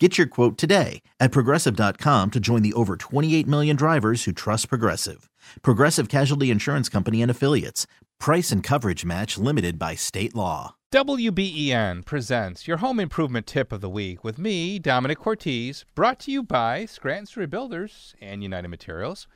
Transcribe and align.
Get 0.00 0.18
your 0.18 0.26
quote 0.26 0.58
today 0.58 1.02
at 1.20 1.30
progressive.com 1.30 2.32
to 2.32 2.40
join 2.40 2.62
the 2.62 2.72
over 2.72 2.96
28 2.96 3.46
million 3.46 3.76
drivers 3.76 4.24
who 4.24 4.32
trust 4.32 4.68
Progressive. 4.68 5.30
Progressive 5.62 6.08
Casualty 6.08 6.50
Insurance 6.50 6.88
Company 6.88 7.22
and 7.22 7.30
Affiliates. 7.30 7.86
Price 8.18 8.50
and 8.50 8.60
coverage 8.60 9.04
match 9.04 9.38
limited 9.38 9.78
by 9.78 9.94
state 9.94 10.34
law. 10.34 10.74
WBEN 10.90 12.04
presents 12.04 12.66
your 12.66 12.78
home 12.78 12.98
improvement 12.98 13.46
tip 13.46 13.70
of 13.70 13.80
the 13.80 13.88
week 13.88 14.24
with 14.24 14.36
me, 14.36 14.80
Domenic 14.80 15.18
Cortez, 15.18 15.84
brought 15.94 16.18
to 16.20 16.32
you 16.32 16.42
by 16.42 16.86
Scranton 16.86 17.26
Street 17.26 17.50
Builders 17.50 18.16
and 18.20 18.42
United 18.42 18.68
Materials. 18.68 19.28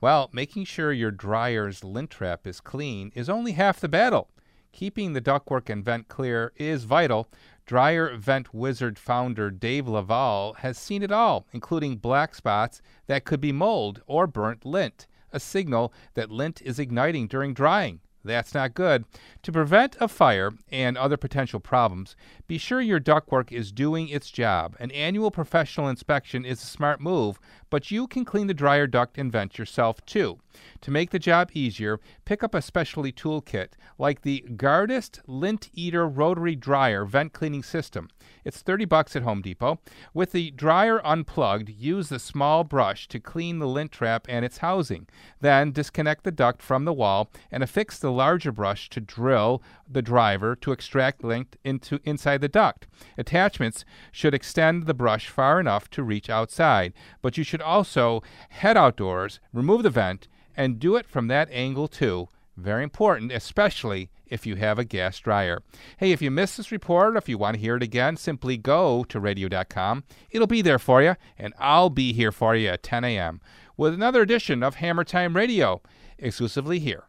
Well, 0.00 0.30
making 0.32 0.66
sure 0.66 0.92
your 0.92 1.10
dryer's 1.10 1.82
lint 1.82 2.10
trap 2.10 2.46
is 2.46 2.60
clean 2.60 3.10
is 3.16 3.28
only 3.28 3.52
half 3.52 3.80
the 3.80 3.88
battle. 3.88 4.28
Keeping 4.72 5.12
the 5.12 5.20
ductwork 5.20 5.70
and 5.70 5.84
vent 5.84 6.08
clear 6.08 6.52
is 6.56 6.82
vital. 6.82 7.28
Dryer 7.66 8.14
Vent 8.14 8.52
Wizard 8.52 8.98
founder 8.98 9.50
Dave 9.50 9.88
Laval 9.88 10.52
has 10.58 10.76
seen 10.76 11.02
it 11.02 11.10
all, 11.10 11.46
including 11.50 11.96
black 11.96 12.34
spots 12.34 12.82
that 13.06 13.24
could 13.24 13.40
be 13.40 13.52
mold 13.52 14.02
or 14.06 14.26
burnt 14.26 14.66
lint, 14.66 15.06
a 15.32 15.40
signal 15.40 15.90
that 16.12 16.30
lint 16.30 16.60
is 16.60 16.78
igniting 16.78 17.26
during 17.26 17.54
drying. 17.54 18.00
That's 18.22 18.52
not 18.52 18.74
good. 18.74 19.06
To 19.42 19.52
prevent 19.52 19.96
a 19.98 20.08
fire 20.08 20.52
and 20.70 20.98
other 20.98 21.16
potential 21.16 21.60
problems, 21.60 22.16
be 22.46 22.58
sure 22.58 22.82
your 22.82 23.00
ductwork 23.00 23.50
is 23.50 23.72
doing 23.72 24.08
its 24.08 24.30
job. 24.30 24.76
An 24.78 24.90
annual 24.90 25.30
professional 25.30 25.88
inspection 25.88 26.44
is 26.44 26.62
a 26.62 26.66
smart 26.66 27.00
move, 27.00 27.38
but 27.70 27.90
you 27.90 28.06
can 28.06 28.26
clean 28.26 28.46
the 28.46 28.54
dryer 28.54 28.86
duct 28.86 29.16
and 29.16 29.32
vent 29.32 29.58
yourself 29.58 30.04
too. 30.04 30.38
To 30.82 30.90
make 30.90 31.10
the 31.10 31.18
job 31.18 31.50
easier, 31.54 32.00
pick 32.24 32.42
up 32.42 32.54
a 32.54 32.62
specialty 32.62 33.12
toolkit 33.12 33.68
like 33.98 34.22
the 34.22 34.44
Gardus 34.56 35.20
Lint 35.26 35.70
Eater 35.74 36.06
Rotary 36.08 36.56
Dryer 36.56 37.04
Vent 37.04 37.32
Cleaning 37.32 37.62
System. 37.62 38.08
It's 38.44 38.60
30 38.60 38.84
bucks 38.84 39.16
at 39.16 39.22
Home 39.22 39.40
Depot. 39.40 39.80
With 40.12 40.32
the 40.32 40.50
dryer 40.50 41.00
unplugged, 41.04 41.70
use 41.70 42.08
the 42.08 42.18
small 42.18 42.64
brush 42.64 43.08
to 43.08 43.18
clean 43.18 43.58
the 43.58 43.66
lint 43.66 43.92
trap 43.92 44.26
and 44.28 44.44
its 44.44 44.58
housing. 44.58 45.06
Then 45.40 45.72
disconnect 45.72 46.24
the 46.24 46.30
duct 46.30 46.60
from 46.60 46.84
the 46.84 46.92
wall 46.92 47.30
and 47.50 47.62
affix 47.62 47.98
the 47.98 48.12
larger 48.12 48.52
brush 48.52 48.90
to 48.90 49.00
drill 49.00 49.62
the 49.90 50.02
driver 50.02 50.54
to 50.56 50.72
extract 50.72 51.24
lint 51.24 51.56
into 51.64 52.00
inside 52.04 52.40
the 52.40 52.48
duct. 52.48 52.86
Attachments 53.16 53.84
should 54.12 54.34
extend 54.34 54.86
the 54.86 54.94
brush 54.94 55.28
far 55.28 55.58
enough 55.58 55.88
to 55.90 56.02
reach 56.02 56.28
outside, 56.28 56.92
but 57.22 57.38
you 57.38 57.44
should 57.44 57.62
also 57.62 58.22
head 58.50 58.76
outdoors, 58.76 59.40
remove 59.52 59.82
the 59.82 59.90
vent, 59.90 60.28
and 60.56 60.78
do 60.78 60.96
it 60.96 61.06
from 61.06 61.28
that 61.28 61.48
angle 61.50 61.88
too. 61.88 62.28
Very 62.56 62.84
important, 62.84 63.32
especially 63.32 64.10
if 64.26 64.46
you 64.46 64.56
have 64.56 64.78
a 64.78 64.84
gas 64.84 65.18
dryer. 65.18 65.62
Hey, 65.98 66.12
if 66.12 66.22
you 66.22 66.30
missed 66.30 66.56
this 66.56 66.72
report 66.72 67.14
or 67.14 67.18
if 67.18 67.28
you 67.28 67.36
want 67.36 67.54
to 67.54 67.60
hear 67.60 67.76
it 67.76 67.82
again, 67.82 68.16
simply 68.16 68.56
go 68.56 69.04
to 69.04 69.20
radio.com. 69.20 70.04
It'll 70.30 70.46
be 70.46 70.62
there 70.62 70.78
for 70.78 71.02
you, 71.02 71.16
and 71.36 71.52
I'll 71.58 71.90
be 71.90 72.12
here 72.12 72.32
for 72.32 72.54
you 72.54 72.68
at 72.68 72.82
10 72.82 73.04
a.m. 73.04 73.40
with 73.76 73.92
another 73.92 74.22
edition 74.22 74.62
of 74.62 74.76
Hammer 74.76 75.04
Time 75.04 75.36
Radio, 75.36 75.82
exclusively 76.18 76.78
here 76.78 77.04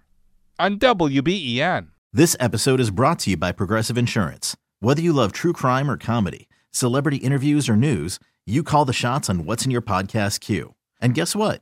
on 0.58 0.80
WBEN. 0.80 1.88
This 2.12 2.36
episode 2.40 2.80
is 2.80 2.92
brought 2.92 3.20
to 3.20 3.32
you 3.32 3.38
by 3.38 3.52
Progressive 3.52 3.98
Insurance. 3.98 4.56
Whether 4.80 5.02
you 5.02 5.14
love 5.14 5.32
true 5.32 5.54
crime 5.54 5.92
or 5.92 5.98
comedy, 5.98 6.48
celebrity 6.72 7.18
interviews 7.18 7.68
or 7.68 7.76
news, 7.76 8.20
you 8.46 8.64
call 8.64 8.86
the 8.86 8.94
shots 8.94 9.30
on 9.30 9.46
what's 9.46 9.66
in 9.66 9.72
your 9.72 9.82
podcast 9.82 10.40
queue. 10.40 10.76
And 11.02 11.14
guess 11.14 11.36
what? 11.36 11.62